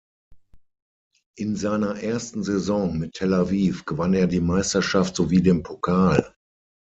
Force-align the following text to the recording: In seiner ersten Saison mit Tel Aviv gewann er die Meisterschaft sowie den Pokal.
In 1.37 1.55
seiner 1.57 2.01
ersten 2.01 2.41
Saison 2.43 2.97
mit 2.97 3.13
Tel 3.13 3.35
Aviv 3.35 3.85
gewann 3.85 4.15
er 4.15 4.25
die 4.25 4.41
Meisterschaft 4.41 5.15
sowie 5.15 5.43
den 5.43 5.61
Pokal. 5.61 6.33